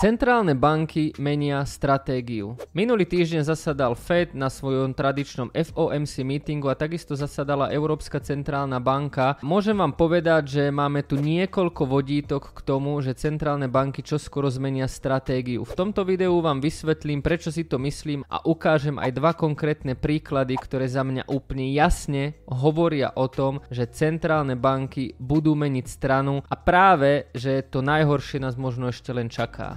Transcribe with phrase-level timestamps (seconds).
[0.00, 2.56] Centrálne banky menia stratégiu.
[2.72, 9.36] Minulý týždeň zasadal Fed na svojom tradičnom FOMC meetingu a takisto zasadala Európska centrálna banka.
[9.44, 14.88] Môžem vám povedať, že máme tu niekoľko vodítok k tomu, že centrálne banky čoskoro zmenia
[14.88, 15.68] stratégiu.
[15.68, 20.56] V tomto videu vám vysvetlím, prečo si to myslím a ukážem aj dva konkrétne príklady,
[20.56, 26.56] ktoré za mňa úplne jasne hovoria o tom, že centrálne banky budú meniť stranu a
[26.56, 29.76] práve, že to najhoršie nás možno ešte len čaká.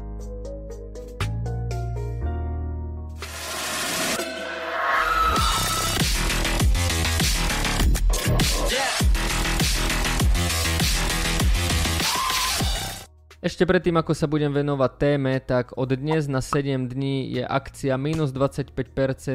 [13.41, 17.97] Ešte predtým, ako sa budem venovať téme, tak od dnes na 7 dní je akcia
[17.97, 18.69] minus 25%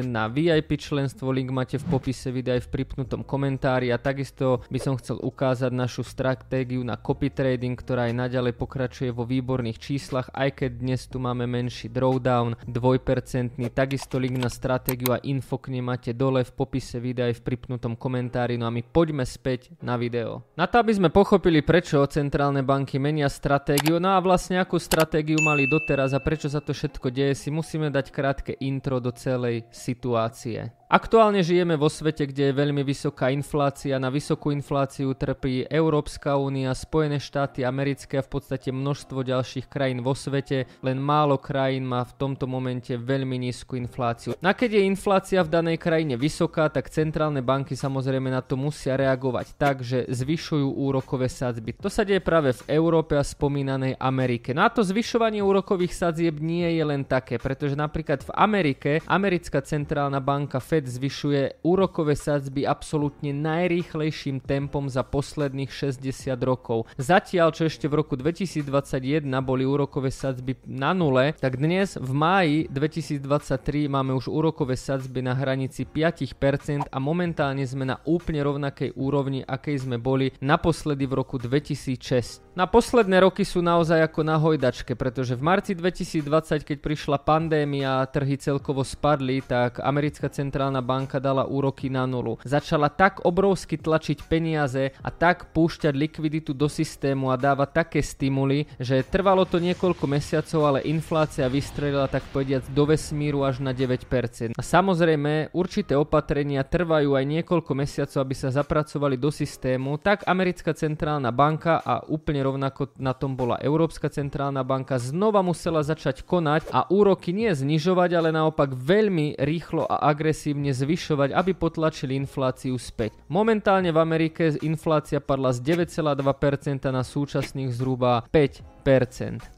[0.07, 3.91] na VIP členstvo, link máte v popise videa aj v pripnutom komentári.
[3.91, 9.11] A takisto by som chcel ukázať našu stratégiu na copy trading, ktorá aj naďalej pokračuje
[9.11, 15.19] vo výborných číslach, aj keď dnes tu máme menší drawdown, 2%, takisto link na stratégiu
[15.19, 18.87] a info k máte dole v popise videa aj v pripnutom komentári, no a my
[18.87, 20.47] poďme späť na video.
[20.55, 25.41] Na to, aby sme pochopili, prečo centrálne banky menia stratégiu, No a vlastne akú stratégiu
[25.41, 29.65] mali doteraz a prečo sa to všetko deje, si musíme dať krátke intro do celej
[29.73, 30.76] situácie.
[30.87, 33.99] Aktuálne žijeme vo svete, kde je veľmi vysoká inflácia.
[33.99, 39.99] Na vysokú infláciu trpí Európska únia, Spojené štáty americké a v podstate množstvo ďalších krajín
[39.99, 40.63] vo svete.
[40.79, 44.39] Len málo krajín má v tomto momente veľmi nízku infláciu.
[44.39, 48.95] Na keď je inflácia v danej krajine vysoká, tak centrálne banky samozrejme na to musia
[48.95, 51.75] reagovať tak, že zvyšujú úrokové sadzby.
[51.83, 54.55] To sa deje práve v Európe a spomínanej Amerike.
[54.55, 59.59] No a to zvyšovanie úrokových sadzieb nie je len také, pretože napríklad v Amerike americká
[59.59, 66.05] centrálna banka Fed Fed zvyšuje úrokové sadzby absolútne najrýchlejším tempom za posledných 60
[66.45, 66.85] rokov.
[67.01, 72.57] Zatiaľ, čo ešte v roku 2021 boli úrokové sadzby na nule, tak dnes v máji
[72.69, 79.41] 2023 máme už úrokové sadzby na hranici 5% a momentálne sme na úplne rovnakej úrovni,
[79.41, 82.53] akej sme boli naposledy v roku 2006.
[82.57, 88.01] Na posledné roky sú naozaj ako na hojdačke, pretože v marci 2020, keď prišla pandémia
[88.01, 92.35] a trhy celkovo spadli, tak americká centrálna banka dala úroky na nulu.
[92.43, 98.65] Začala tak obrovsky tlačiť peniaze a tak púšťať likviditu do systému a dávať také stimuly,
[98.81, 104.57] že trvalo to niekoľko mesiacov, ale inflácia vystrelila tak povediac do vesmíru až na 9%.
[104.57, 110.73] A samozrejme, určité opatrenia trvajú aj niekoľko mesiacov, aby sa zapracovali do systému, tak americká
[110.73, 116.73] centrálna banka a úplne rovnako na tom bola Európska centrálna banka, znova musela začať konať
[116.73, 123.13] a úroky nie znižovať, ale naopak veľmi rýchlo a agresívne zvyšovať, aby potlačili infláciu späť.
[123.29, 128.76] Momentálne v Amerike inflácia padla z 9,2% na súčasných zhruba 5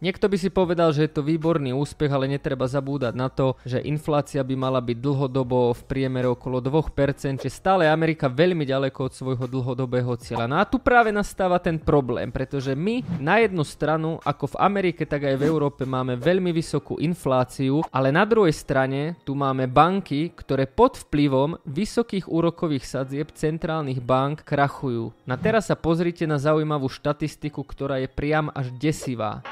[0.01, 3.77] Niekto by si povedal, že je to výborný úspech, ale netreba zabúdať na to, že
[3.85, 9.13] inflácia by mala byť dlhodobo v priemere okolo 2%, čiže stále Amerika veľmi ďaleko od
[9.13, 10.49] svojho dlhodobého cieľa.
[10.49, 15.05] No a tu práve nastáva ten problém, pretože my na jednu stranu, ako v Amerike,
[15.05, 20.33] tak aj v Európe máme veľmi vysokú infláciu, ale na druhej strane tu máme banky,
[20.33, 25.13] ktoré pod vplyvom vysokých úrokových sadzieb centrálnych bank krachujú.
[25.29, 29.43] Na teraz sa pozrite na zaujímavú štatistiku, ktorá je priam až desivá 吧。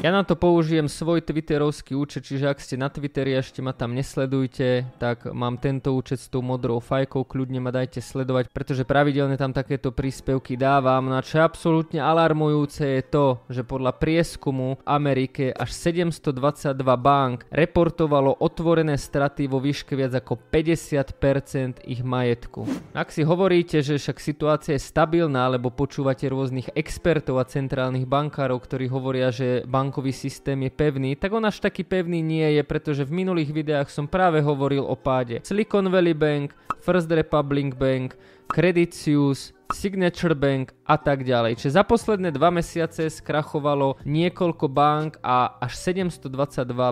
[0.00, 3.76] Ja na to použijem svoj twitterovský účet, čiže ak ste na Twitteri a ešte ma
[3.76, 8.88] tam nesledujte, tak mám tento účet s tou modrou fajkou, kľudne ma dajte sledovať, pretože
[8.88, 11.06] pravidelne tam takéto príspevky dávam.
[11.06, 17.46] No a čo je absolútne alarmujúce je to, že podľa prieskumu Amerike až 722 bank
[17.50, 22.66] reportovalo otvorené straty vo výške viac ako 50% ich majetku.
[22.94, 28.62] Ak si hovoríte, že však situácia je stabilná, alebo počúvate rôznych expertov a centrálnych bankárov,
[28.62, 32.62] ktorí hovoria, že bank bankový systém je pevný, tak on až taký pevný nie je,
[32.62, 38.14] pretože v minulých videách som práve hovoril o páde Silicon Valley Bank, First Republic Bank,
[38.52, 41.56] Credit Suisse, Signature Bank a tak ďalej.
[41.56, 46.28] Čiže za posledné dva mesiace skrachovalo niekoľko bank a až 722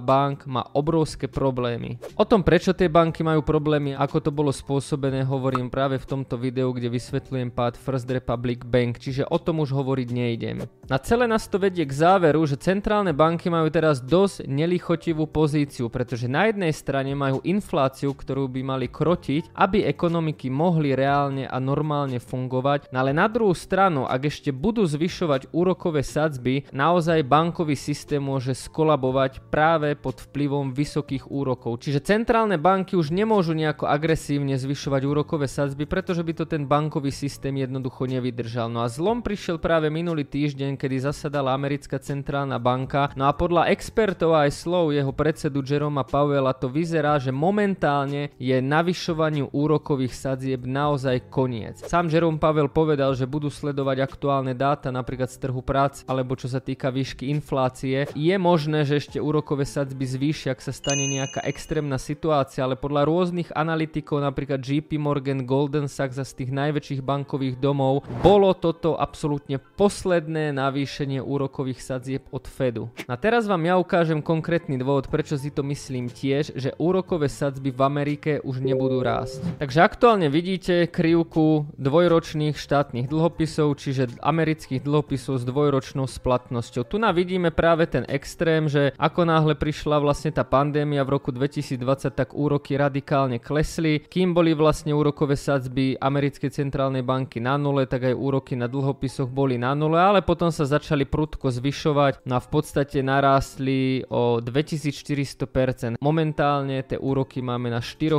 [0.01, 2.01] bank má obrovské problémy.
[2.17, 6.41] O tom, prečo tie banky majú problémy, ako to bolo spôsobené, hovorím práve v tomto
[6.41, 10.65] videu, kde vysvetľujem pád First Republic Bank, čiže o tom už hovoriť nejdem.
[10.89, 15.93] Na celé nás to vedie k záveru, že centrálne banky majú teraz dosť nelichotivú pozíciu,
[15.93, 21.59] pretože na jednej strane majú infláciu, ktorú by mali krotiť, aby ekonomiky mohli reálne a
[21.59, 22.95] normálne fungovať.
[22.95, 28.55] No ale na druhú stranu, ak ešte budú zvyšovať úrokové sadzby, naozaj bankový systém môže
[28.55, 31.83] skolabovať práve pod vplyvom vysokých úrokov.
[31.83, 37.11] Čiže centrálne banky už nemôžu nejako agresívne zvyšovať úrokové sadzby, pretože by to ten bankový
[37.11, 38.71] systém jednoducho nevydržal.
[38.71, 43.11] No a zlom prišiel práve minulý týždeň, kedy zasadala americká centrálna banka.
[43.19, 48.61] No a podľa expertov aj slov jeho predsedu Jeroma Powella to vyzerá, že momentálne je
[48.61, 51.81] navyšovaniu úrokových sadzieb naozaj koniec.
[51.89, 56.53] Sám Jerome Powell povedal, že budú sledovať aktuálne dáta napríklad z trhu prác alebo čo
[56.53, 58.05] sa týka výšky inflácie.
[58.13, 63.09] Je možné, že ešte úrokové sadzby zvýšia, ak sa stane nejaká extrémna situácia, ale podľa
[63.09, 69.01] rôznych analytikov, napríklad JP Morgan, Golden Sachs a z tých najväčších bankových domov, bolo toto
[69.01, 72.93] absolútne posledné navýšenie úrokových sadzieb od Fedu.
[73.09, 77.73] A teraz vám ja ukážem konkrétny dôvod, prečo si to myslím tiež, že úrokové sadzby
[77.73, 79.41] v Amerike už nebudú rásť.
[79.57, 80.85] Takže aktuálne vidíte
[81.21, 86.83] krivku dvojročných štátnych dlhopisov, čiže amerických dlhopisov s dvojročnou splatnosťou.
[86.89, 91.31] Tu na vidíme práve ten extrém, že ako náhle prišla vlastne tá pandémia v roku
[91.31, 91.79] 2020,
[92.11, 94.03] tak úroky radikálne klesli.
[94.03, 99.31] Kým boli vlastne úrokové sadzby americkej centrálnej banky na nule, tak aj úroky na dlhopisoch
[99.31, 104.43] boli na nule, ale potom sa začali prudko zvyšovať no a v podstate narástli o
[104.43, 106.03] 2400%.
[106.03, 108.19] Momentálne tie úroky máme na 4%,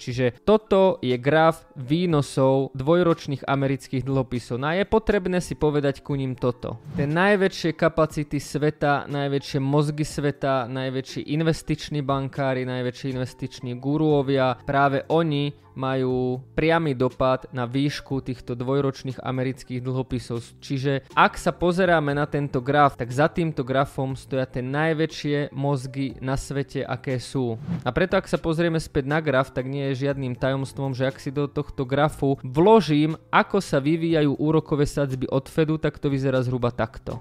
[0.00, 1.68] čiže toto je graf
[2.12, 4.60] výnosov dvojročných amerických dlhopisov.
[4.60, 6.76] No a je potrebné si povedať ku ním toto.
[6.92, 15.56] Tie najväčšie kapacity sveta, najväčšie mozgy sveta, najväčší investiční bankári, najväčší investiční guruovia, práve oni
[15.74, 20.42] majú priamy dopad na výšku týchto dvojročných amerických dlhopisov.
[20.60, 26.20] Čiže ak sa pozeráme na tento graf, tak za týmto grafom stoja tie najväčšie mozgy
[26.20, 27.56] na svete, aké sú.
[27.82, 31.16] A preto ak sa pozrieme späť na graf, tak nie je žiadnym tajomstvom, že ak
[31.20, 36.40] si do tohto grafu vložím, ako sa vyvíjajú úrokové sadzby od Fedu, tak to vyzerá
[36.44, 37.20] zhruba takto.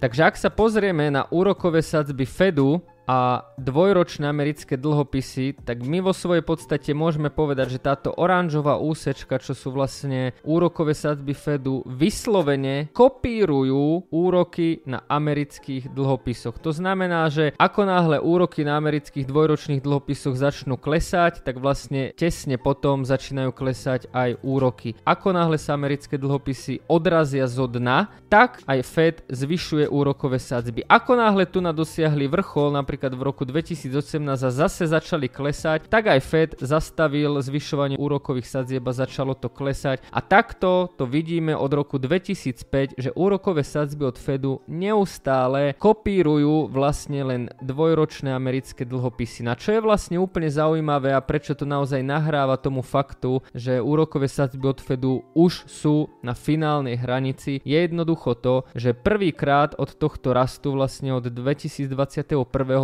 [0.00, 2.80] Takže ak sa pozrieme na úrokové sadzby Fedu,
[3.10, 9.42] a dvojročné americké dlhopisy, tak my vo svojej podstate môžeme povedať, že táto oranžová úsečka,
[9.42, 16.62] čo sú vlastne úrokové sadzby Fedu, vyslovene kopírujú úroky na amerických dlhopisoch.
[16.62, 22.62] To znamená, že ako náhle úroky na amerických dvojročných dlhopisoch začnú klesať, tak vlastne tesne
[22.62, 24.94] potom začínajú klesať aj úroky.
[25.02, 30.86] Ako náhle sa americké dlhopisy odrazia zo dna, tak aj Fed zvyšuje úrokové sadzby.
[30.86, 35.86] Ako náhle tu na dosiahli vrchol, napríklad napríklad v roku 2018 a zase začali klesať,
[35.86, 40.02] tak aj Fed zastavil zvyšovanie úrokových sadzieb a začalo to klesať.
[40.10, 47.22] A takto to vidíme od roku 2005, že úrokové sadzby od Fedu neustále kopírujú vlastne
[47.22, 49.46] len dvojročné americké dlhopisy.
[49.46, 54.26] Na čo je vlastne úplne zaujímavé a prečo to naozaj nahráva tomu faktu, že úrokové
[54.26, 60.34] sadzby od Fedu už sú na finálnej hranici, je jednoducho to, že prvýkrát od tohto
[60.34, 61.86] rastu vlastne od 2021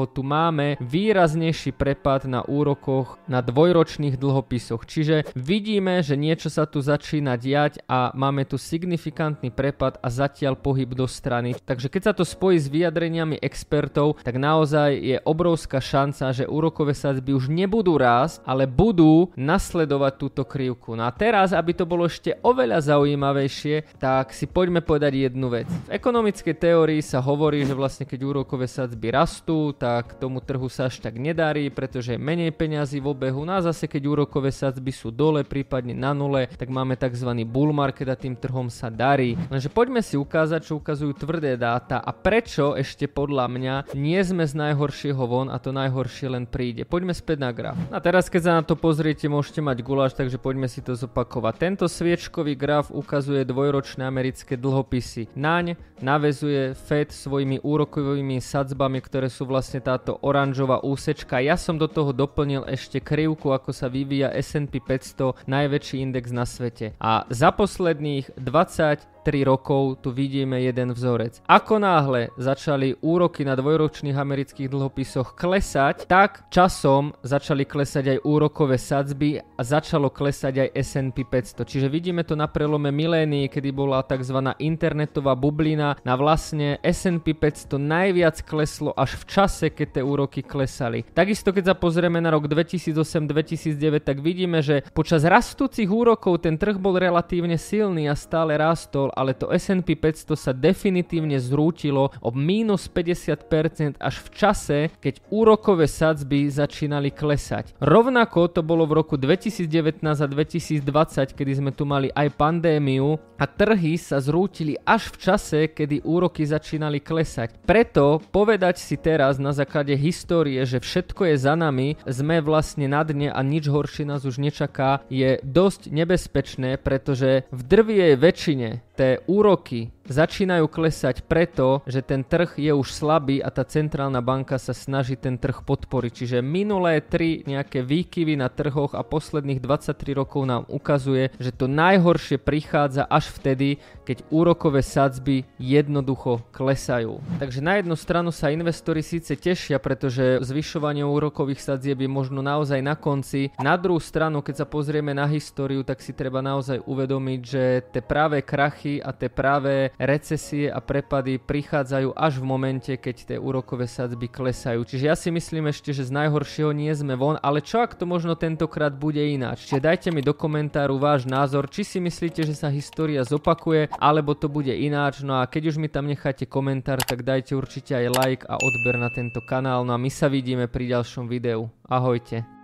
[0.05, 4.85] tu máme výraznejší prepad na úrokoch na dvojročných dlhopisoch.
[4.85, 10.61] Čiže vidíme, že niečo sa tu začína diať a máme tu signifikantný prepad a zatiaľ
[10.61, 11.57] pohyb do strany.
[11.57, 16.93] Takže keď sa to spojí s vyjadreniami expertov, tak naozaj je obrovská šanca, že úrokové
[16.93, 20.99] sadzby už nebudú rásť, ale budú nasledovať túto krivku.
[20.99, 25.71] No a teraz, aby to bolo ešte oveľa zaujímavejšie, tak si poďme povedať jednu vec.
[25.87, 30.67] V ekonomickej teórii sa hovorí, že vlastne keď úrokové sadzby rastú, tak tak tomu trhu
[30.67, 33.47] sa až tak nedarí, pretože je menej peňazí v obehu.
[33.47, 37.31] No a zase keď úrokové sadzby sú dole, prípadne na nule, tak máme tzv.
[37.47, 39.39] bull market a tým trhom sa darí.
[39.47, 44.43] Lenže poďme si ukázať, čo ukazujú tvrdé dáta a prečo ešte podľa mňa nie sme
[44.43, 46.83] z najhoršieho von a to najhoršie len príde.
[46.83, 47.79] Poďme späť na graf.
[47.95, 51.63] A teraz keď sa na to pozriete, môžete mať guláš, takže poďme si to zopakovať.
[51.63, 55.31] Tento sviečkový graf ukazuje dvojročné americké dlhopisy.
[55.39, 61.41] Naň navezuje Fed svojimi úrokovými sadzbami, ktoré sú vlastne táto oranžová úsečka.
[61.41, 66.45] Ja som do toho doplnil ešte krivku, ako sa vyvíja S&P 500, najväčší index na
[66.45, 66.93] svete.
[67.01, 71.43] A za posledných 20 3 rokov tu vidíme jeden vzorec.
[71.51, 78.79] Ako náhle začali úroky na dvojročných amerických dlhopisoch klesať, tak časom začali klesať aj úrokové
[78.79, 81.67] sadzby a začalo klesať aj S&P 500.
[81.67, 84.39] Čiže vidíme to na prelome milénií, kedy bola tzv.
[84.63, 85.99] internetová bublina.
[86.07, 91.03] Na vlastne S&P 500 najviac kleslo až v čase, keď tie úroky klesali.
[91.03, 96.79] Takisto keď sa pozrieme na rok 2008-2009, tak vidíme, že počas rastúcich úrokov ten trh
[96.79, 102.85] bol relatívne silný a stále rastol ale to S&P 500 sa definitívne zrútilo o minus
[102.93, 107.73] 50% až v čase, keď úrokové sadzby začínali klesať.
[107.81, 113.45] Rovnako to bolo v roku 2019 a 2020, kedy sme tu mali aj pandémiu a
[113.49, 117.57] trhy sa zrútili až v čase, kedy úroky začínali klesať.
[117.65, 123.01] Preto povedať si teraz na základe histórie, že všetko je za nami, sme vlastne na
[123.01, 129.21] dne a nič horšie nás už nečaká, je dosť nebezpečné, pretože v drvivej väčšine tie
[129.29, 134.73] úroky začínajú klesať preto, že ten trh je už slabý a tá centrálna banka sa
[134.73, 136.13] snaží ten trh podporiť.
[136.13, 141.67] Čiže minulé tri nejaké výkyvy na trhoch a posledných 23 rokov nám ukazuje, že to
[141.71, 147.19] najhoršie prichádza až vtedy, keď úrokové sadzby jednoducho klesajú.
[147.43, 152.81] Takže na jednu stranu sa investori síce tešia, pretože zvyšovanie úrokových sadzieb je možno naozaj
[152.81, 153.51] na konci.
[153.59, 158.03] Na druhú stranu, keď sa pozrieme na históriu, tak si treba naozaj uvedomiť, že tie
[158.03, 163.89] práve krachy a tie práve recesie a prepady prichádzajú až v momente, keď tie úrokové
[163.89, 164.85] sadzby klesajú.
[164.85, 168.05] Čiže ja si myslím ešte, že z najhoršieho nie sme von, ale čo ak to
[168.05, 169.69] možno tentokrát bude ináč?
[169.69, 174.37] Čiže dajte mi do komentáru váš názor, či si myslíte, že sa história zopakuje, alebo
[174.37, 175.25] to bude ináč.
[175.25, 179.01] No a keď už mi tam necháte komentár, tak dajte určite aj like a odber
[179.01, 179.85] na tento kanál.
[179.85, 181.69] No a my sa vidíme pri ďalšom videu.
[181.89, 182.56] Ahojte.